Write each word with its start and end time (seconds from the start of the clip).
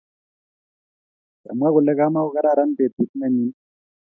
Komwa 1.43 1.67
kole 1.73 1.91
kamako 1.99 2.29
kararan 2.35 2.71
betut 2.77 3.09
nenyin 3.19 3.51